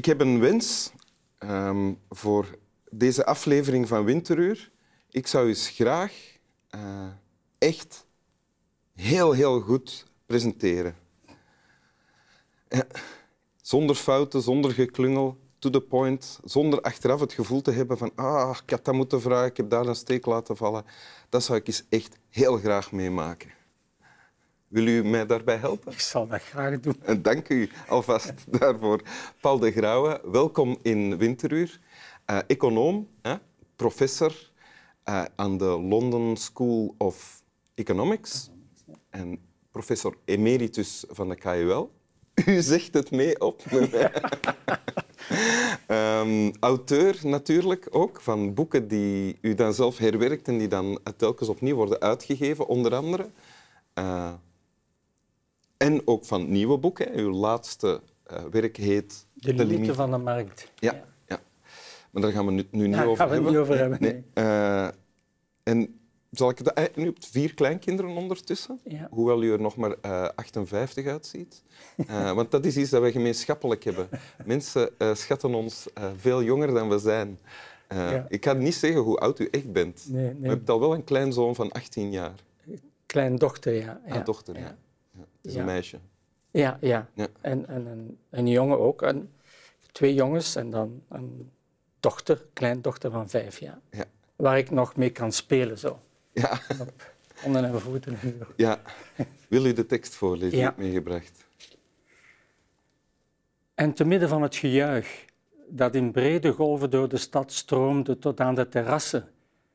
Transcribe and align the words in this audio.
Ik 0.00 0.06
heb 0.06 0.20
een 0.20 0.40
wens 0.40 0.92
ehm, 1.38 1.92
voor 2.10 2.58
deze 2.90 3.26
aflevering 3.26 3.88
van 3.88 4.04
Winteruur. 4.04 4.70
Ik 5.10 5.26
zou 5.26 5.48
eens 5.48 5.68
graag 5.68 6.12
eh, 6.68 7.06
echt 7.58 8.06
heel, 8.94 9.32
heel 9.32 9.60
goed 9.60 10.06
presenteren. 10.26 10.96
Ja, 12.68 12.86
zonder 13.62 13.96
fouten, 13.96 14.42
zonder 14.42 14.72
geklungel, 14.72 15.38
to 15.58 15.70
the 15.70 15.80
point, 15.80 16.40
zonder 16.44 16.80
achteraf 16.80 17.20
het 17.20 17.32
gevoel 17.32 17.62
te 17.62 17.70
hebben 17.70 17.98
van 17.98 18.12
ah, 18.14 18.58
ik 18.62 18.70
had 18.70 18.84
dat 18.84 18.94
moeten 18.94 19.20
vragen, 19.20 19.50
ik 19.50 19.56
heb 19.56 19.70
daar 19.70 19.86
een 19.86 19.94
steek 19.94 20.26
laten 20.26 20.56
vallen. 20.56 20.84
Dat 21.28 21.42
zou 21.42 21.58
ik 21.58 21.66
eens 21.66 21.84
echt 21.88 22.16
heel 22.28 22.58
graag 22.58 22.92
meemaken. 22.92 23.59
Wil 24.70 24.86
u 24.86 25.04
mij 25.04 25.26
daarbij 25.26 25.56
helpen? 25.56 25.92
Ik 25.92 26.00
zal 26.00 26.26
dat 26.26 26.42
graag 26.42 26.80
doen. 26.80 26.96
En 27.02 27.22
dank 27.22 27.48
u 27.48 27.70
alvast 27.88 28.32
daarvoor. 28.58 29.00
Paul 29.40 29.58
de 29.58 29.70
Grauwe, 29.70 30.20
welkom 30.24 30.78
in 30.82 31.18
Winteruur. 31.18 31.80
Uh, 32.30 32.38
econoom, 32.46 33.08
hè, 33.22 33.34
professor 33.76 34.50
uh, 35.08 35.24
aan 35.36 35.58
de 35.58 35.64
London 35.64 36.36
School 36.36 36.94
of 36.98 37.42
Economics 37.74 38.50
en 39.08 39.38
professor 39.70 40.16
emeritus 40.24 41.04
van 41.08 41.28
de 41.28 41.34
KUL. 41.34 41.92
U 42.46 42.60
zegt 42.60 42.94
het 42.94 43.10
mee 43.10 43.40
op. 43.40 43.62
um, 45.88 46.52
auteur 46.60 47.18
natuurlijk 47.22 47.86
ook 47.90 48.20
van 48.20 48.54
boeken 48.54 48.88
die 48.88 49.38
u 49.40 49.54
dan 49.54 49.74
zelf 49.74 49.98
herwerkt 49.98 50.48
en 50.48 50.58
die 50.58 50.68
dan 50.68 51.00
telkens 51.16 51.48
opnieuw 51.48 51.76
worden 51.76 52.00
uitgegeven, 52.00 52.66
onder 52.66 52.94
andere. 52.94 53.30
Uh, 53.94 54.32
en 55.80 56.02
ook 56.04 56.24
van 56.24 56.50
nieuwe 56.50 56.78
boeken. 56.78 57.14
Uw 57.14 57.30
laatste 57.30 58.00
uh, 58.32 58.38
werk 58.50 58.76
heet... 58.76 59.26
De, 59.34 59.54
limieten 59.54 59.94
van 59.94 60.10
de 60.10 60.16
markt. 60.16 60.72
Ja, 60.78 60.92
ja. 60.92 61.04
ja. 61.26 61.40
Maar 62.10 62.22
daar 62.22 62.32
gaan 62.32 62.46
we 62.46 62.52
nu, 62.52 62.66
nu 62.70 62.86
niet, 62.86 62.96
ja, 62.96 63.04
over 63.04 63.16
gaan 63.16 63.28
we 63.28 63.34
hebben. 63.34 63.52
niet 63.52 63.60
over 63.60 63.78
hebben. 63.78 63.98
Nee. 64.00 64.24
Uh, 64.34 64.88
en 65.62 66.00
zal 66.30 66.50
ik 66.50 66.58
het... 66.58 66.78
Uh, 66.78 66.84
nu 66.94 67.04
hebt 67.04 67.26
vier 67.26 67.54
kleinkinderen 67.54 68.16
ondertussen, 68.16 68.80
Ja. 68.84 69.08
hoewel 69.10 69.42
u 69.42 69.52
er 69.52 69.60
nog 69.60 69.76
maar 69.76 69.94
uh, 70.04 70.28
58 70.34 71.06
uitziet. 71.06 71.62
Uh, 71.96 72.32
want 72.38 72.50
dat 72.50 72.64
is 72.64 72.76
iets 72.76 72.90
dat 72.90 73.00
wij 73.00 73.12
gemeenschappelijk 73.12 73.84
hebben. 73.84 74.08
Mensen 74.44 74.90
uh, 74.98 75.14
schatten 75.14 75.54
ons 75.54 75.86
veel 76.16 76.42
jonger 76.42 76.74
dan 76.74 76.88
we 76.88 76.98
zijn. 76.98 77.38
Ja. 77.88 78.26
Ik 78.28 78.40
kan 78.40 78.58
niet 78.58 78.74
zeggen 78.74 79.00
hoe 79.00 79.18
oud 79.18 79.38
u 79.38 79.48
echt 79.50 79.72
bent. 79.72 80.04
Nee, 80.08 80.24
Maar 80.24 80.34
nee. 80.34 80.50
u 80.50 80.54
hebt 80.54 80.70
al 80.70 80.80
wel 80.80 80.94
een 80.94 81.04
kleinzoon 81.04 81.54
van 81.54 81.72
18 81.72 82.10
jaar. 82.10 82.34
Kleindochter, 83.06 83.74
ja. 83.74 84.00
Een 84.06 84.24
dochter, 84.24 84.58
ja. 84.58 84.76
Is 85.42 85.52
Ja. 85.52 85.60
een 85.60 85.66
meisje. 85.66 85.98
Ja, 86.50 86.78
ja. 86.80 87.08
En, 87.40 87.68
en 87.68 87.86
een, 87.86 88.18
een 88.30 88.48
jongen 88.48 88.78
ook. 88.78 89.02
En 89.02 89.32
twee 89.92 90.14
jongens 90.14 90.56
en 90.56 90.70
dan 90.70 91.02
een 91.08 91.50
dochter, 92.00 92.46
kleindochter 92.52 93.10
van 93.10 93.28
vijf 93.28 93.58
jaar. 93.58 93.78
Ja. 93.90 94.04
Waar 94.36 94.58
ik 94.58 94.70
nog 94.70 94.96
mee 94.96 95.10
kan 95.10 95.32
spelen, 95.32 95.78
zo. 95.78 95.98
Ja. 96.32 96.60
Op 96.80 96.92
handen 97.34 97.64
en 97.64 97.80
voeten. 97.80 98.18
ja. 98.56 98.80
Wil 99.48 99.64
u 99.64 99.72
de 99.72 99.86
tekst 99.86 100.14
voorlezen 100.14 100.58
Ja. 100.58 100.74
meegebracht? 100.76 101.44
En 103.74 103.92
te 103.92 104.04
midden 104.04 104.28
van 104.28 104.42
het 104.42 104.56
gejuich 104.56 105.24
dat 105.68 105.94
in 105.94 106.12
brede 106.12 106.52
golven 106.52 106.90
door 106.90 107.08
de 107.08 107.16
stad 107.16 107.52
stroomde 107.52 108.18
tot 108.18 108.40
aan 108.40 108.54
de 108.54 108.68
terrassen 108.68 109.28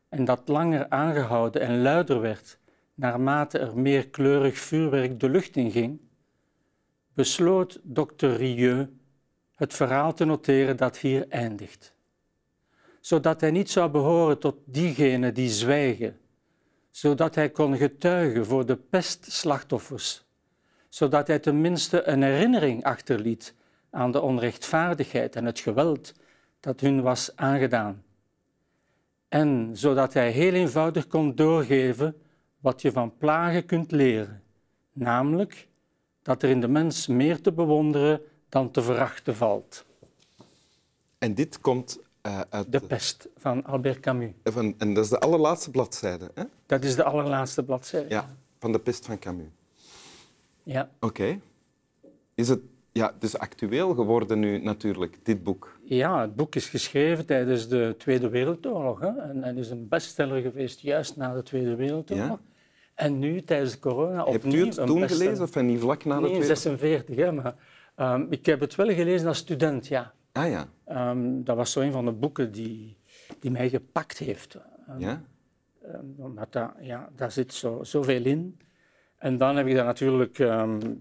en 0.10 0.26
dat 0.26 0.42
langer 0.46 0.90
aangehouden 0.90 1.62
en 1.62 1.82
luider 1.82 2.22
werd 2.22 2.58
naarmate 2.96 3.60
er 3.60 3.78
meer 3.78 4.10
kleurig 4.10 4.58
vuurwerk 4.58 5.20
de 5.20 5.30
lucht 5.30 5.56
inging, 5.56 6.00
besloot 7.14 7.80
dokter 7.84 8.36
Rieu 8.36 8.88
het 9.56 9.74
verhaal 9.74 10.14
te 10.14 10.26
noteren 10.26 10.78
dat 10.78 10.98
hier 10.98 11.28
eindigt. 11.30 11.94
Zodat 13.00 13.42
hij 13.42 13.52
niet 13.52 13.70
zou 13.70 13.90
behoren 13.90 14.40
tot 14.40 14.56
diegenen 14.66 15.34
die 15.34 15.50
zwijgen, 15.50 16.20
zodat 16.90 17.36
hij 17.36 17.50
kon 17.50 17.78
getuigen 17.78 18.46
voor 18.46 18.66
de 18.66 18.76
pestslachtoffers, 18.76 20.26
zodat 20.90 21.28
hij 21.28 21.40
tenminste 21.40 22.08
een 22.08 22.22
herinnering 22.22 22.84
achterliet 22.84 23.56
aan 23.90 24.12
de 24.12 24.22
onrechtvaardigheid 24.22 25.36
en 25.36 25.46
het 25.46 25.60
geweld 25.60 26.14
dat 26.60 26.80
hun 26.80 27.02
was 27.02 27.36
aangedaan. 27.36 28.04
En 29.28 29.70
zodat 29.74 30.14
hij 30.14 30.32
heel 30.32 30.54
eenvoudig 30.54 31.08
kon 31.08 31.36
doorgeven 31.36 32.22
wat 32.66 32.82
je 32.82 32.92
van 32.92 33.18
plagen 33.18 33.66
kunt 33.66 33.92
leren, 33.92 34.42
namelijk 34.94 35.68
dat 36.22 36.44
er 36.44 36.50
in 36.50 36.62
de 36.62 36.68
mens 36.68 37.08
meer 37.08 37.42
te 37.42 37.52
bewonderen 37.52 38.22
dan 38.50 38.72
te 38.72 38.82
verachten 38.82 39.36
valt. 39.36 39.86
En 41.18 41.34
dit 41.34 41.60
komt 41.60 42.00
uh, 42.26 42.42
uit... 42.50 42.72
De 42.72 42.80
pest 42.80 43.28
van 43.38 43.64
Albert 43.64 44.00
Camus. 44.00 44.32
Van, 44.44 44.76
en 44.78 44.94
dat 44.94 45.04
is 45.04 45.10
de 45.10 45.20
allerlaatste 45.20 45.72
bladzijde, 45.72 46.32
hè? 46.34 46.44
Dat 46.66 46.84
is 46.84 46.96
de 46.96 47.04
allerlaatste 47.04 47.64
bladzijde. 47.64 48.10
Ja, 48.10 48.36
van 48.60 48.72
de 48.72 48.80
pest 48.80 49.06
van 49.06 49.20
Camus. 49.20 49.48
Ja. 50.64 50.90
Oké. 51.00 51.40
Is 52.36 52.50
het... 52.50 52.60
Ja, 52.92 53.12
het 53.14 53.24
is 53.24 53.38
actueel 53.38 53.94
geworden 53.94 54.40
nu 54.40 54.58
natuurlijk, 54.64 55.20
dit 55.24 55.44
boek. 55.44 55.80
Ja, 55.84 56.22
het 56.22 56.36
boek 56.36 56.56
is 56.56 56.70
geschreven 56.70 57.26
tijdens 57.26 57.68
de 57.68 57.96
Tweede 57.98 58.30
Wereldoorlog. 58.30 59.00
Hè? 59.00 59.08
En 59.08 59.44
het 59.44 59.58
is 59.58 59.70
een 59.70 59.88
bestseller 59.88 60.42
geweest 60.42 60.80
juist 60.80 61.16
na 61.16 61.34
de 61.34 61.44
Tweede 61.44 61.76
Wereldoorlog. 61.76 62.28
Ja. 62.28 62.54
En 62.96 63.20
nu, 63.20 63.42
tijdens 63.42 63.80
corona, 63.80 64.24
opnieuw 64.24 64.64
Hebt 64.66 64.78
u 64.78 64.82
het 64.82 64.88
toen 64.88 65.08
gelezen 65.10 65.44
of 65.44 65.56
niet 65.62 65.80
vlak 65.80 66.06
na 66.06 66.16
de 66.16 66.22
Nee, 66.22 66.30
Tweede? 66.30 66.46
46, 66.48 67.16
hè, 67.16 67.32
maar 67.32 67.56
ehm, 67.96 68.26
ik 68.30 68.46
heb 68.46 68.60
het 68.60 68.76
wel 68.76 68.90
gelezen 68.94 69.28
als 69.28 69.38
student, 69.38 69.88
ja. 69.88 70.14
Ah 70.32 70.50
ja. 70.50 70.68
Ehm, 70.86 71.44
dat 71.44 71.56
was 71.56 71.72
zo 71.72 71.80
een 71.82 71.92
van 71.92 72.06
de 72.06 72.12
boeken 72.12 72.52
die, 72.52 72.98
die 73.40 73.52
mij 73.52 73.70
gepakt 73.70 74.18
heeft. 74.18 74.58
Ehm, 74.88 75.00
ja. 75.00 75.22
omdat 76.18 76.52
dat, 76.54 76.72
ja, 76.82 77.10
daar 77.16 77.32
zit 77.32 77.54
zo, 77.54 77.84
zoveel 77.84 78.24
in. 78.26 78.60
En 79.18 79.38
dan 79.38 79.56
heb 79.56 79.68
ik 79.68 79.76
dat 79.76 79.86
natuurlijk 79.86 80.38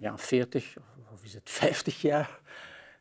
ja, 0.01 0.17
40 0.19 0.75
of, 1.13 1.25
is 1.25 1.35
het 1.35 1.51
50 1.51 2.01
jaar 2.01 2.41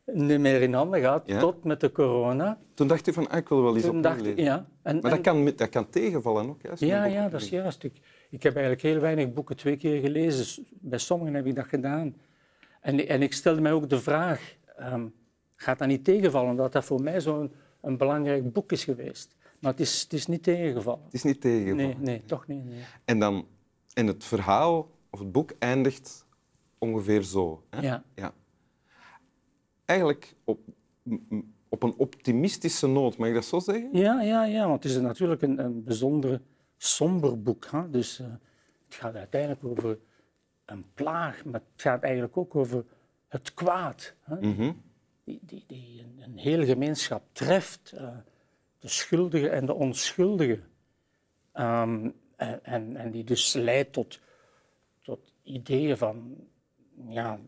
niet 0.05 0.39
meer 0.39 0.61
in 0.61 0.73
handen 0.73 0.99
gehad, 0.99 1.23
Ja. 1.27 1.39
tot 1.39 1.63
met 1.63 1.79
de 1.79 1.91
corona. 1.91 2.57
Toen 2.73 2.87
dacht 2.87 3.07
u 3.07 3.13
van, 3.13 3.29
ah, 3.29 3.37
ik 3.37 3.49
wil 3.49 3.63
wel 3.63 3.73
eens 3.73 3.81
Toen 3.81 3.89
opnieuw 3.97 4.11
dacht 4.11 4.21
lezen. 4.21 4.43
ja. 4.43 4.55
En, 4.55 4.65
Maar 4.81 5.03
en- 5.03 5.09
dat 5.09 5.21
kan, 5.21 5.45
dat 5.55 5.69
kan 5.69 5.89
tegenvallen 5.89 6.49
ook. 6.49 6.61
Hè, 6.63 6.69
je 6.75 6.85
ja, 6.85 7.05
ja, 7.05 7.29
dat 7.29 7.41
is 7.41 7.49
juist. 7.49 7.83
Ik, 7.83 7.93
ik 8.33 8.43
heb 8.43 8.53
eigenlijk 8.53 8.83
heel 8.85 8.99
weinig 8.99 9.33
boeken 9.33 9.55
twee 9.55 9.77
keer 9.77 10.01
gelezen. 10.01 10.65
Bij 10.69 10.99
sommigen 10.99 11.33
heb 11.33 11.45
ik 11.45 11.55
dat 11.55 11.65
gedaan. 11.65 12.15
En, 12.81 13.07
en 13.07 13.21
ik 13.21 13.33
stelde 13.33 13.61
mij 13.61 13.71
ook 13.71 13.89
de 13.89 13.99
vraag, 13.99 14.55
ehm, 14.77 15.07
gaat 15.55 15.79
dat 15.79 15.87
niet 15.87 16.03
tegenvallen? 16.03 16.49
Omdat 16.49 16.71
dat 16.71 16.85
voor 16.85 17.01
mij 17.01 17.21
zo'n 17.21 17.51
een 17.81 17.97
belangrijk 17.97 18.53
boek 18.53 18.71
is 18.71 18.83
geweest. 18.83 19.35
Maar 19.59 19.71
het 19.71 19.79
is, 19.79 20.01
het 20.01 20.13
is 20.13 20.27
niet 20.27 20.43
tegengevallen. 20.43 21.03
Het 21.03 21.13
is 21.13 21.23
niet 21.23 21.41
tegengevallen. 21.41 21.85
Nee, 21.85 21.95
nee, 21.99 22.21
toch 22.25 22.47
niet. 22.47 22.65
Nee. 22.65 22.83
En, 23.05 23.19
dan, 23.19 23.47
en 23.93 24.07
het 24.07 24.23
verhaal 24.23 24.89
of 25.09 25.19
het 25.19 25.31
boek 25.31 25.51
eindigt 25.59 26.25
ongeveer 26.77 27.23
zo. 27.23 27.63
Hè? 27.69 27.81
Ja. 27.81 28.03
Ja. 28.15 28.33
Eigenlijk 29.85 30.35
op, 30.43 30.59
op 31.69 31.83
een 31.83 31.93
optimistische 31.97 32.87
noot, 32.87 33.17
mag 33.17 33.27
ik 33.27 33.33
dat 33.33 33.45
zo 33.45 33.59
zeggen? 33.59 33.89
Ja, 33.91 34.21
ja, 34.21 34.45
ja, 34.45 34.67
want 34.67 34.83
het 34.83 34.91
is 34.91 35.01
natuurlijk 35.01 35.41
een, 35.41 35.59
een 35.59 35.83
bijzonder 35.83 36.41
somber 36.83 37.41
boek. 37.41 37.65
Hè? 37.71 37.89
Dus 37.89 38.19
eh, 38.19 38.25
het 38.85 38.95
gaat 38.95 39.15
uiteindelijk 39.15 39.63
over 39.63 39.99
een 40.65 40.85
plaag, 40.93 41.45
maar 41.45 41.61
het 41.73 41.81
gaat 41.81 42.03
eigenlijk 42.03 42.37
ook 42.37 42.55
over 42.55 42.85
het 43.27 43.53
kwaad. 43.53 44.13
Hè? 44.19 44.35
Mhm. 44.35 44.71
die, 45.23 45.39
die, 45.41 45.63
die 45.67 46.03
een, 46.03 46.21
een 46.23 46.37
hele 46.37 46.65
gemeenschap 46.65 47.23
treft, 47.31 47.91
eh, 47.91 48.17
de 48.79 48.87
schuldigen 48.87 49.51
en 49.51 49.65
de 49.65 49.73
onschuldigen. 49.73 50.63
Ehm, 51.51 52.09
en, 52.35 52.63
en, 52.63 52.95
en 52.95 53.11
die 53.11 53.23
dus 53.23 53.53
leidt 53.53 53.93
tot, 53.93 54.19
tot 55.01 55.33
ideeën 55.43 55.97
van, 55.97 56.47
ja, 57.07 57.39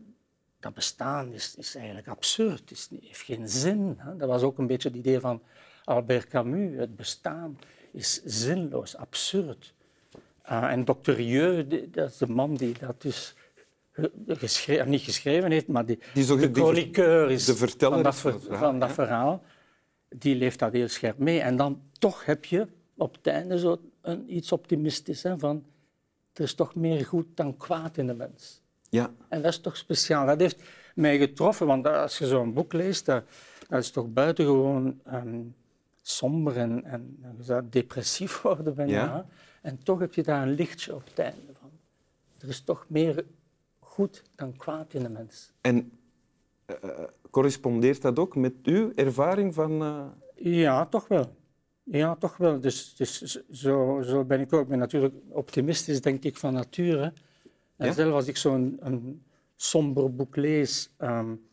dat 0.60 0.74
bestaan 0.74 1.32
is, 1.32 1.54
is 1.54 1.74
eigenlijk 1.74 2.08
absurd, 2.08 2.60
het 2.60 2.70
is, 2.70 2.90
heeft 3.00 3.20
geen 3.20 3.48
zin. 3.48 3.94
Hè? 3.98 4.16
Dat 4.16 4.28
was 4.28 4.42
ook 4.42 4.58
een 4.58 4.66
beetje 4.66 4.88
het 4.88 4.98
idee 4.98 5.20
van 5.20 5.42
Albert 5.84 6.26
Camus, 6.28 6.76
het 6.76 6.96
bestaan 6.96 7.58
is 7.96 8.22
zinloos, 8.24 8.96
absurd. 8.96 9.74
Eh, 10.42 10.62
en. 10.72 10.84
Rieu, 11.02 11.66
die- 11.66 11.90
dat 11.90 12.10
is 12.10 12.16
de 12.16 12.26
man 12.28 12.54
die 12.54 12.74
dat 12.80 13.02
dus 13.02 13.34
ge- 13.92 14.12
geschreven, 14.26 14.88
niet 14.88 15.00
geschreven 15.00 15.50
heeft, 15.50 15.66
maar 15.66 15.86
die, 15.86 15.98
Die 16.14 16.24
zo- 16.24 16.36
de 16.36 16.50
chroniqueur 16.52 17.30
is 17.30 17.44
de 17.44 17.56
verteller 17.56 17.94
van 17.94 18.02
dat, 18.02 18.16
ver- 18.16 18.40
verhaal, 18.40 18.58
van 18.58 18.78
dat 18.78 18.88
ja. 18.88 18.94
verhaal, 18.94 19.42
die 20.08 20.34
leeft 20.36 20.58
dat 20.58 20.72
heel 20.72 20.88
scherp 20.88 21.18
mee. 21.18 21.40
En 21.40 21.56
dan 21.56 21.82
toch 21.98 22.24
heb 22.24 22.44
je 22.44 22.66
op 22.96 23.14
het 23.14 23.26
einde 23.26 23.58
zo 23.58 23.80
een, 24.02 24.36
iets 24.36 24.52
optimistisch, 24.52 25.22
hè, 25.22 25.38
van 25.38 25.64
er 26.32 26.42
is 26.42 26.54
toch 26.54 26.74
meer 26.74 27.04
goed 27.04 27.26
dan 27.34 27.56
kwaad 27.56 27.96
in 27.96 28.06
de 28.06 28.14
mens. 28.14 28.60
Ja. 28.90 29.10
En 29.28 29.42
dat 29.42 29.52
is 29.52 29.58
toch 29.60 29.76
speciaal. 29.76 30.26
Dat 30.26 30.40
heeft 30.40 30.62
mij 30.94 31.18
getroffen, 31.18 31.66
want 31.66 31.86
als 31.86 32.18
je 32.18 32.26
zo'n 32.26 32.52
boek 32.52 32.72
leest, 32.72 33.06
dat, 33.06 33.24
dat 33.68 33.82
is 33.82 33.90
toch 33.90 34.12
buitengewoon 34.12 35.00
ehm 35.04 35.40
somber 36.08 36.56
en, 36.56 36.84
en 36.84 37.18
je 37.36 37.42
zou 37.42 37.68
depressief 37.70 38.42
worden 38.42 38.74
bijna. 38.74 38.92
Ja. 38.92 39.26
En 39.62 39.82
toch 39.82 39.98
heb 39.98 40.14
je 40.14 40.22
daar 40.22 40.42
een 40.42 40.54
lichtje 40.54 40.94
op 40.94 41.04
het 41.04 41.18
einde 41.18 41.52
van. 41.60 41.70
Er 42.38 42.48
is 42.48 42.60
toch 42.60 42.84
meer 42.88 43.24
goed 43.78 44.22
dan 44.34 44.56
kwaad 44.56 44.94
in 44.94 45.02
de 45.02 45.08
mens. 45.08 45.52
En 45.60 45.90
Uh, 46.84 47.04
correspondeert 47.30 48.02
dat 48.02 48.18
ook 48.18 48.36
met 48.36 48.52
uw 48.62 48.92
ervaring 48.94 49.54
van... 49.54 49.82
Uh... 49.82 50.06
Ja, 50.34 50.86
toch 50.86 51.08
wel. 51.08 51.36
Ja, 51.82 52.14
toch 52.14 52.36
wel. 52.36 52.60
Dus, 52.60 52.94
dus 52.94 53.42
zo, 53.50 54.00
zo 54.02 54.24
ben 54.24 54.40
ik 54.40 54.52
ook. 54.52 54.62
Ik 54.62 54.68
ben 54.68 54.78
natuurlijk 54.78 55.14
optimistisch, 55.28 56.00
denk 56.00 56.24
ik, 56.24 56.36
van 56.36 56.52
nature. 56.52 57.12
En 57.76 57.86
ja? 57.86 57.92
zelfs 57.92 58.14
als 58.14 58.26
ik 58.26 58.36
zo'n 58.36 58.76
een 58.80 59.22
somber 59.56 60.14
boek 60.14 60.36
lees, 60.36 60.90
um, 60.98 61.46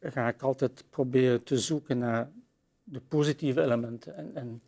ga 0.00 0.28
ik 0.28 0.42
altijd 0.42 0.84
proberen 0.90 1.42
te 1.42 1.58
zoeken 1.58 1.98
naar 1.98 2.30
de 2.92 3.00
positieve 3.08 3.62
elementen. 3.62 4.16
En, 4.16 4.30
en, 4.34 4.62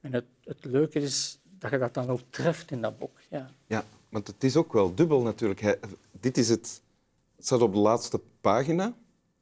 en 0.00 0.12
het, 0.12 0.24
het 0.44 0.64
leuke 0.64 0.98
is 0.98 1.38
dat 1.58 1.70
je 1.70 1.78
dat 1.78 1.94
dan 1.94 2.08
ook 2.08 2.20
treft 2.30 2.70
in 2.70 2.80
dat 2.80 2.98
boek. 2.98 3.20
Ja, 3.30 3.50
ja 3.66 3.84
want 4.08 4.26
het 4.26 4.44
is 4.44 4.56
ook 4.56 4.72
wel 4.72 4.94
dubbel 4.94 5.22
natuurlijk. 5.22 5.78
dit 6.20 6.38
is 6.38 6.48
het, 6.48 6.82
het 7.36 7.46
staat 7.46 7.60
op 7.60 7.72
de 7.72 7.78
laatste 7.78 8.20
pagina. 8.40 8.94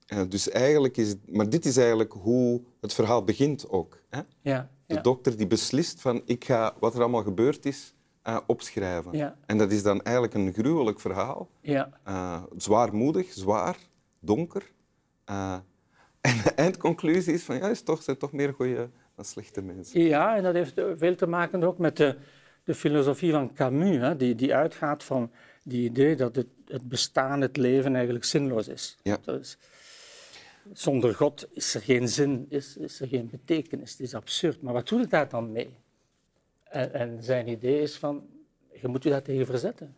Uh, 0.09 0.23
dus 0.29 0.49
eigenlijk 0.49 0.97
is 0.97 1.09
het, 1.09 1.31
maar 1.31 1.51
dit 1.51 1.65
is 1.65 1.77
eigenlijk 1.77 2.13
hoe 2.13 2.63
het 2.81 2.93
verhaal 2.93 3.25
begint 3.25 3.69
ook. 3.69 4.03
Hè? 4.09 4.21
Ja, 4.41 4.71
de 4.87 5.01
dokter 5.01 5.37
die 5.37 5.47
beslist 5.47 6.01
van 6.01 6.23
ik 6.25 6.45
ga 6.45 6.75
wat 6.81 6.95
er 6.95 7.01
allemaal 7.01 7.23
gebeurd 7.23 7.67
is 7.67 7.95
uh, 8.25 8.39
opschrijven. 8.47 9.17
Ja. 9.17 9.37
En 9.47 9.59
dat 9.59 9.73
is 9.73 9.83
dan 9.83 10.03
eigenlijk 10.03 10.35
een 10.35 10.53
gruwelijk 10.53 11.01
verhaal. 11.01 11.49
Ja. 11.61 12.01
Uh, 12.09 12.43
zwaarmoedig, 12.57 13.33
zwaar, 13.33 13.77
donker. 14.21 14.73
Uh, 15.31 15.57
en 16.25 16.43
de 16.43 16.51
eindconclusie 16.55 17.33
is 17.33 17.43
van 17.43 17.57
ja, 17.57 17.69
is 17.69 17.83
toch, 17.83 18.03
zijn 18.03 18.17
toch 18.17 18.33
meer 18.33 18.53
goede 18.53 18.89
dan 19.15 19.25
slechte 19.25 19.63
mensen. 19.63 20.01
Ja, 20.01 20.37
en 20.37 20.43
dat 20.43 20.55
heeft 20.55 20.81
veel 20.97 21.15
te 21.15 21.27
maken 21.27 21.63
ook 21.63 21.79
met 21.79 21.97
de, 21.97 22.17
de 22.65 22.75
filosofie 22.75 23.33
van 23.33 23.53
Camus, 23.55 23.97
hè, 23.97 24.17
die, 24.17 24.35
die 24.35 24.55
uitgaat 24.55 25.05
van 25.05 25.31
die 25.63 25.85
idee 25.85 26.17
dat 26.17 26.37
het, 26.37 26.47
het 26.67 26.89
bestaan, 26.89 27.41
het 27.41 27.57
leven 27.57 27.95
eigenlijk 27.95 28.25
zinloos 28.25 28.69
is. 28.69 28.97
Ja. 29.03 29.19
Dus, 29.25 29.59
zonder 30.73 31.15
God 31.15 31.49
is 31.53 31.75
er 31.75 31.81
geen 31.81 32.09
zin, 32.09 32.47
is, 32.49 32.77
is 32.77 33.01
er 33.01 33.09
geen 33.09 33.29
betekenis, 33.31 33.91
het 33.91 34.01
is 34.01 34.15
absurd. 34.15 34.63
Maar 34.63 34.73
wat 34.73 34.89
doet 34.89 35.01
het 35.01 35.11
daar 35.11 35.29
dan 35.29 35.53
mee? 35.53 35.77
En, 36.65 36.93
en, 36.93 37.23
zijn 37.23 37.49
idee 37.49 37.81
is 37.81 37.97
van, 37.97 38.27
je 38.81 38.89
moet 38.89 39.03
je 39.03 39.11
daar 39.11 39.23
tegen 39.23 39.47
verzetten. 39.47 39.95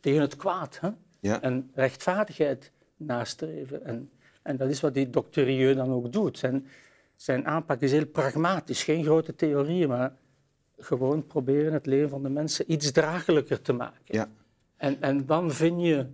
Tegen 0.00 0.20
het 0.20 0.36
kwaad. 0.36 0.78
Hè? 0.80 0.90
Ja. 1.20 1.42
En 1.42 1.70
rechtvaardigheid 1.74 2.70
nastreven. 2.96 3.84
En, 3.84 4.10
en 4.46 4.56
dat 4.56 4.68
is 4.68 4.80
wat 4.80 4.94
die 4.94 5.10
docteur 5.10 5.74
dan 5.74 5.92
ook 5.92 6.12
doet. 6.12 6.38
Zijn, 6.38 6.66
zijn 7.16 7.46
aanpak 7.46 7.80
is 7.80 7.92
heel 7.92 8.06
pragmatisch, 8.06 8.82
geen 8.82 9.04
grote 9.04 9.34
theorieën, 9.34 9.88
maar 9.88 10.16
gewoon 10.78 11.26
proberen 11.26 11.72
het 11.72 11.86
leven 11.86 12.08
van 12.08 12.22
de 12.22 12.28
mensen 12.28 12.72
iets 12.72 12.90
draaglijker 12.90 13.62
te 13.62 13.72
maken. 13.72 14.04
Ja. 14.04 14.28
En, 14.76 15.02
en 15.02 15.26
dan 15.26 15.50
vind 15.50 15.82
je 15.82 16.06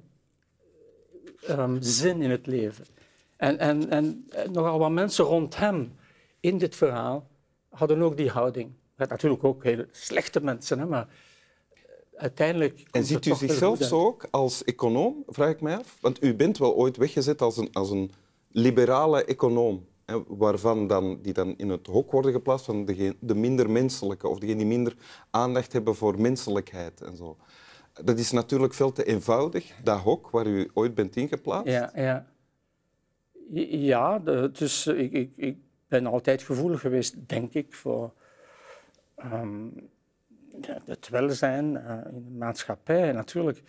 um, 1.51 1.77
zin 1.81 2.23
in 2.23 2.31
het 2.31 2.47
leven. 2.47 2.85
En, 3.37 3.59
en, 3.59 3.91
en 3.91 4.25
nogal 4.53 4.79
wat 4.79 4.91
mensen 4.91 5.25
rond 5.25 5.57
hem 5.57 5.93
in 6.41 6.59
dit 6.59 6.77
verhaal 6.77 7.29
hadden 7.69 8.03
ook 8.03 8.17
die 8.17 8.31
houding. 8.31 8.73
Natuurlijk 8.97 9.45
ook 9.45 9.65
hele 9.65 9.89
slechte 9.91 10.41
mensen, 10.41 10.79
hè, 10.79 10.87
maar 10.87 11.09
uiteindelijk. 12.17 12.83
En 12.91 13.05
ziet 13.05 13.27
u 13.27 13.35
zichzelf 13.35 13.93
ook 13.93 14.27
als 14.31 14.65
econoom, 14.65 15.25
vraag 15.27 15.51
ik 15.51 15.61
mij 15.61 15.77
af? 15.77 15.99
Want 16.01 16.25
u 16.25 16.35
bent 16.35 16.59
wel 16.59 16.75
ooit 16.75 16.97
weggezet 16.97 17.43
als 17.43 17.57
een, 17.57 17.69
als 17.73 17.91
een 17.91 18.11
liberale 18.53 19.25
econoom. 19.25 19.87
Hè, 20.05 20.23
waarvan 20.27 20.87
dan, 20.87 21.19
die 21.23 21.33
dan 21.33 21.55
in 21.57 21.69
het 21.69 21.87
hok 21.87 22.11
worden 22.11 22.33
geplaatst 22.33 22.65
van 22.65 22.85
de, 22.85 23.17
de 23.21 23.35
minder 23.35 23.71
menselijke 23.71 24.29
of 24.29 24.39
degene 24.39 24.59
die 24.59 24.67
minder 24.67 24.97
aandacht 25.31 25.73
hebben 25.73 25.95
voor 25.95 26.21
menselijkheid 26.21 27.01
en 27.01 27.17
zo. 27.17 27.37
Dat 28.05 28.19
is 28.19 28.31
natuurlijk 28.31 28.75
veel 28.75 28.93
te 28.93 29.05
eenvoudig, 29.05 29.73
dat 29.83 29.99
hok 30.01 30.31
waar 30.31 30.47
u 30.47 30.71
ooit 30.75 30.95
bent 30.95 31.17
ingeplaatst. 31.17 31.73
Ja, 31.73 31.91
ja. 31.95 32.27
Ja, 33.69 34.19
dus 34.49 34.87
ik, 34.87 35.13
ik, 35.13 35.33
ik 35.37 35.57
ben 35.89 36.07
altijd 36.07 36.43
gevoelig 36.43 36.81
geweest, 36.81 37.29
denk 37.29 37.55
ik, 37.55 37.75
voor 37.75 38.13
um, 39.25 39.91
het 40.85 41.09
welzijn 41.09 41.75
uh, 41.75 41.99
in 42.13 42.25
de 42.25 42.37
maatschappij. 42.39 43.13
Natuurlijk, 43.13 43.63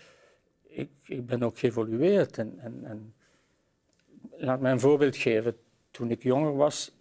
ik, 0.63 0.89
ik 1.03 1.25
ben 1.25 1.43
ook 1.43 1.59
geëvolueerd. 1.59 2.37
En, 2.37 2.59
en, 2.59 2.83
en 2.83 3.13
laat 4.45 4.59
mij 4.59 4.71
een 4.71 4.79
voorbeeld 4.79 5.15
geven. 5.15 5.57
Toen 5.91 6.11
ik 6.11 6.23
jonger 6.23 6.55
was, 6.55 6.91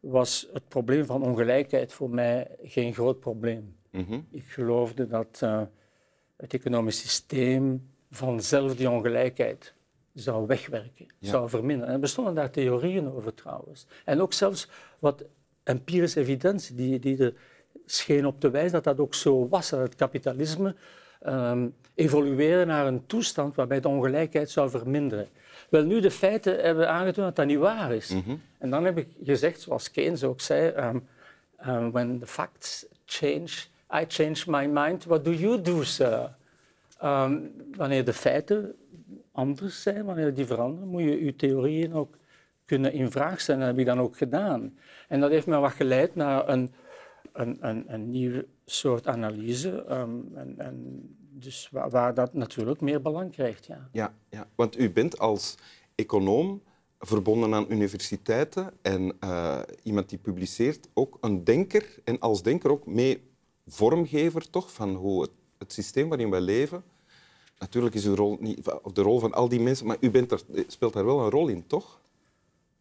was 0.00 0.48
het 0.52 0.68
probleem 0.68 1.04
van 1.04 1.22
ongelijkheid 1.22 1.92
voor 1.92 2.10
mij 2.10 2.56
geen 2.62 2.94
groot 2.94 3.20
probleem. 3.20 3.76
Mm 3.90 4.26
Ik 4.30 4.44
geloofde 4.44 5.06
dat 5.06 5.40
uh, 5.44 5.62
het 6.36 6.54
economisch 6.54 7.00
systeem 7.00 7.90
vanzelf 8.10 8.76
die 8.76 8.90
ongelijkheid 8.90 9.74
zou 10.14 10.46
wegwerken, 10.46 11.06
zou 11.20 11.48
verminderen. 11.48 11.88
En 11.88 11.94
er 11.94 12.00
bestonden 12.00 12.34
daar 12.34 12.50
theorieën 12.50 13.12
over 13.12 13.34
trouwens. 13.34 13.86
En 14.04 14.20
ook 14.20 14.32
zelfs 14.32 14.68
wat 14.98 15.24
empirische 15.62 16.20
evidentie 16.20 16.74
die, 16.74 16.98
die 16.98 17.18
er 17.18 17.34
scheen 17.86 18.26
op 18.26 18.40
te 18.40 18.50
wijzen 18.50 18.72
dat 18.72 18.84
dat 18.84 19.00
ook 19.00 19.14
zo 19.14 19.48
was, 19.48 19.70
dat 19.70 19.80
het 19.80 19.94
kapitalisme 19.94 20.74
um, 21.26 21.74
evolueerde 21.94 22.64
naar 22.64 22.86
een 22.86 23.06
toestand 23.06 23.54
waarbij 23.54 23.80
de 23.80 23.88
ongelijkheid 23.88 24.50
zou 24.50 24.70
verminderen. 24.70 25.28
Wel, 25.68 25.84
nu 25.84 26.00
de 26.00 26.10
feiten 26.10 26.60
hebben 26.60 26.88
aangetoond 26.88 27.26
dat 27.26 27.36
dat 27.36 27.46
niet 27.46 27.58
waar 27.58 27.92
is. 27.92 28.08
Mhm. 28.08 28.36
En 28.58 28.70
dan 28.70 28.84
heb 28.84 28.98
ik 28.98 29.08
gezegd, 29.24 29.60
zoals 29.60 29.90
Keynes 29.90 30.24
ook 30.24 30.40
zei, 30.40 30.72
um, 30.76 31.08
um, 31.66 31.90
when 31.90 32.18
the 32.18 32.26
facts 32.26 32.86
change, 33.04 33.50
I 33.94 34.04
change 34.08 34.42
my 34.46 34.66
mind, 34.66 35.04
what 35.04 35.24
do 35.24 35.32
you 35.32 35.60
do, 35.60 35.82
sir? 35.82 36.38
wanneer 37.76 38.04
de 38.04 38.12
feiten 38.12 38.74
anders 39.32 39.82
zijn, 39.82 40.04
wanneer 40.04 40.34
die 40.34 40.46
veranderen, 40.46 40.88
moet 40.88 41.02
je 41.02 41.24
je 41.24 41.36
theorieën 41.36 41.94
ook 41.94 42.16
kunnen 42.64 42.92
in 42.92 43.10
vraag 43.10 43.40
stellen. 43.40 43.60
Dat 43.60 43.70
heb 43.70 43.78
ik 43.78 43.86
dan 43.86 44.00
ook 44.00 44.16
gedaan. 44.16 44.78
En 45.08 45.20
dat 45.20 45.30
heeft 45.30 45.46
me 45.46 45.58
wat 45.58 45.72
geleid 45.72 46.14
naar 46.14 46.48
een, 46.48 46.72
een, 47.32 47.58
een, 47.60 47.84
een 47.86 48.10
nieuw 48.10 48.42
soort 48.70 49.06
analyse. 49.06 49.84
Ehm, 49.84 50.20
en, 50.34 50.54
en 50.58 51.02
dus 51.30 51.68
waar, 51.72 51.90
waar, 51.90 52.14
dat 52.14 52.34
natuurlijk 52.34 52.80
meer 52.80 53.02
belang 53.02 53.32
krijgt. 53.32 53.66
Ja. 53.66 53.88
Ja, 53.92 54.14
ja, 54.28 54.48
want 54.54 54.78
u 54.78 54.90
bent 54.90 55.18
als 55.18 55.54
econoom 55.94 56.62
verbonden 56.98 57.54
aan 57.54 57.66
universiteiten 57.68 58.72
en 58.82 59.16
uh, 59.24 59.60
iemand 59.82 60.08
die 60.08 60.18
publiceert, 60.18 60.88
ook 60.94 61.18
een 61.20 61.44
denker 61.44 61.98
en 62.04 62.18
als 62.18 62.42
denker 62.42 62.70
ook 62.70 62.86
mee 62.86 63.22
vormgever 63.66 64.50
toch, 64.50 64.72
van 64.72 64.94
hoe 64.94 65.22
het, 65.22 65.30
het 65.58 65.72
systeem 65.72 66.08
waarin 66.08 66.30
wij 66.30 66.40
leven 66.40 66.84
natuurlijk 67.60 67.94
is 67.94 68.06
uw 68.06 68.14
rol 68.14 68.36
niet, 68.40 68.80
of 68.82 68.92
de 68.92 69.02
rol 69.02 69.18
van 69.18 69.32
al 69.32 69.48
die 69.48 69.60
mensen, 69.60 69.86
maar 69.86 69.96
u 70.00 70.10
bent 70.10 70.32
er, 70.32 70.40
speelt 70.66 70.92
daar 70.92 71.04
wel 71.04 71.20
een 71.20 71.30
rol 71.30 71.48
in, 71.48 71.66
toch? 71.66 72.00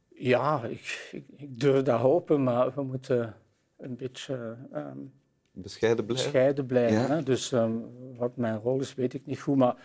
Ja, 0.09 0.63
ik, 0.63 1.09
ik, 1.11 1.25
ik 1.35 1.59
durf 1.59 1.83
dat 1.83 1.99
hopen, 1.99 2.43
maar 2.43 2.73
we 2.73 2.83
moeten 2.83 3.35
een 3.77 3.95
beetje 3.95 4.57
um, 4.73 5.13
bescheiden 5.61 6.05
blijven. 6.05 6.31
Bescheiden 6.31 6.65
blijven 6.65 7.05
hè? 7.07 7.23
Dus 7.23 7.51
um, 7.51 7.85
wat 8.17 8.37
mijn 8.37 8.59
rol 8.59 8.79
is, 8.79 8.95
weet 8.95 9.13
ik 9.13 9.25
niet 9.25 9.39
goed, 9.39 9.55
maar 9.55 9.75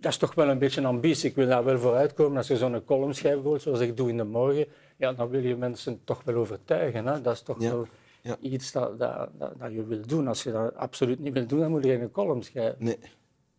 dat 0.00 0.12
is 0.12 0.18
toch 0.18 0.34
wel 0.34 0.48
een 0.48 0.58
beetje 0.58 0.80
een 0.80 0.86
ambitie. 0.86 1.28
Ik 1.28 1.34
wil 1.34 1.46
daar 1.46 1.64
wel 1.64 1.78
vooruitkomen. 1.78 2.36
Als 2.36 2.46
je 2.46 2.56
zo'n 2.56 2.84
column 2.84 3.14
schrijft, 3.14 3.62
zoals 3.62 3.80
ik 3.80 3.96
doe 3.96 4.08
in 4.08 4.16
de 4.16 4.24
morgen, 4.24 4.66
ja, 4.96 5.12
dan 5.12 5.28
wil 5.28 5.42
je 5.42 5.56
mensen 5.56 6.00
toch 6.04 6.22
wel 6.24 6.34
overtuigen. 6.34 7.06
Hè? 7.06 7.20
Dat 7.20 7.34
is 7.34 7.42
toch 7.42 7.58
wel 7.58 7.86
iets 8.40 8.72
dat, 8.72 8.98
dat, 8.98 9.28
dat, 9.38 9.58
dat, 9.58 9.72
je 9.72 9.86
wil 9.86 10.06
doen. 10.06 10.28
Als 10.28 10.42
je 10.42 10.52
dat 10.52 10.74
absoluut 10.74 11.18
niet 11.18 11.32
wil 11.32 11.46
doen, 11.46 11.60
dan 11.60 11.70
moet 11.70 11.84
je 11.84 11.98
geen 11.98 12.10
column 12.10 12.42
schrijven. 12.42 12.84
Nee. 12.84 12.98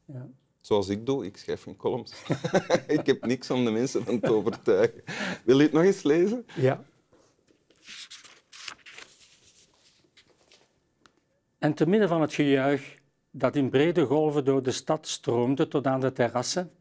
Ja. 0.06 0.28
Zoals 0.62 0.90
ik 0.90 1.06
doe, 1.06 1.26
ik 1.26 1.38
schrijf 1.38 1.64
geen 1.64 1.76
columns. 1.76 2.14
ik 2.88 3.06
heb 3.06 3.26
niks 3.26 3.50
om 3.50 3.66
de 3.66 3.72
mensen 3.72 4.04
van 4.04 4.20
te 4.20 4.34
overtuigen. 4.34 5.04
Wil 5.46 5.58
je 5.58 5.64
het 5.64 5.72
nog 5.72 5.84
eens 5.84 6.04
lezen? 6.04 6.46
Ja. 6.56 6.84
En 11.64 11.74
te 11.74 11.88
midden 11.88 12.10
van 12.10 12.22
het 12.22 12.34
gejuich 12.34 12.96
dat 13.32 13.56
in 13.56 13.70
brede 13.70 14.06
golven 14.06 14.46
door 14.46 14.64
de 14.64 14.72
stad 14.72 15.08
stroomde 15.08 15.68
tot 15.68 15.88
aan 15.88 16.00
de 16.00 16.12
terrassen, 16.12 16.72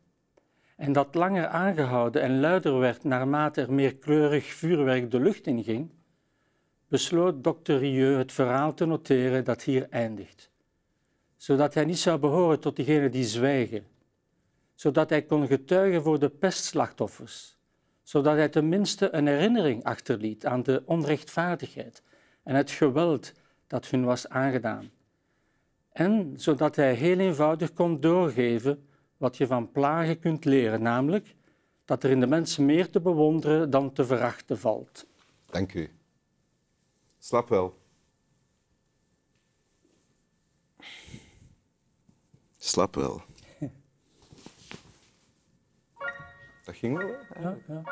en 0.77 0.93
dat 0.93 1.15
langer 1.15 1.47
aangehouden 1.47 2.23
en 2.23 2.41
luider 2.41 2.79
werd 2.79 3.05
naarmate 3.05 3.61
er 3.61 3.73
meer 3.73 3.97
kleurig 3.97 4.45
vuurwerk 4.45 5.11
de 5.11 5.21
lucht 5.21 5.47
inging, 5.47 5.91
besloot 6.89 7.45
dokter 7.45 7.79
Rieu 7.79 8.17
het 8.17 8.33
verhaal 8.33 8.75
te 8.75 8.85
noteren 8.85 9.45
dat 9.45 9.63
hier 9.63 9.87
eindigt 9.91 10.51
zodat 11.37 11.75
hij 11.75 11.85
niet 11.85 11.99
zou 11.99 12.19
behoren 12.19 12.61
tot 12.61 12.77
diegenen 12.77 13.11
die 13.11 13.25
zwijgen, 13.25 13.87
zodat 14.75 15.11
hij 15.11 15.23
kon 15.23 15.47
getuigen 15.47 16.03
voor 16.03 16.19
de 16.19 16.29
pestslachtoffers, 16.29 17.59
zodat 18.03 18.37
hij 18.37 18.49
tenminste 18.49 19.15
een 19.15 19.27
herinnering 19.27 19.85
achterliet 19.85 20.47
aan 20.47 20.63
de 20.63 20.83
onrechtvaardigheid 20.87 22.03
en 22.43 22.55
het 22.55 22.71
geweld 22.71 23.33
dat 23.73 23.87
hun 23.87 24.05
was 24.05 24.29
aangedaan. 24.29 24.91
En 25.93 26.33
zodat 26.37 26.77
hij 26.77 26.95
heel 26.95 27.19
eenvoudig 27.19 27.73
kon 27.73 28.01
doorgeven 28.01 28.89
wat 29.17 29.37
je 29.37 29.47
van 29.47 29.71
plagen 29.71 30.19
kunt 30.19 30.45
leren, 30.45 30.83
namelijk 30.83 31.35
dat 31.85 32.05
er 32.05 32.11
in 32.11 32.21
de 32.21 32.27
mens 32.27 32.57
meer 32.57 32.91
te 32.91 33.01
bewonderen 33.01 33.71
dan 33.71 33.93
te 33.93 34.05
verachten 34.05 34.59
valt. 34.59 35.07
Dank 35.47 35.75
u. 35.75 35.91
Slap 37.19 37.49
wel. 37.49 37.79
Slap 42.57 42.95
wel. 42.95 43.23
Dat 46.65 46.75
ging 46.75 46.97
wel. 46.97 47.15
hè? 47.29 47.41
Ja, 47.41 47.59
ja. 47.67 47.83